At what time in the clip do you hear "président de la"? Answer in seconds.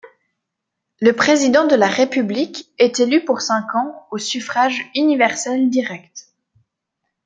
1.15-1.87